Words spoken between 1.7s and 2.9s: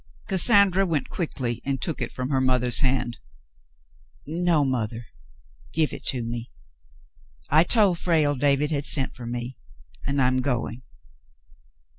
took it from her mother's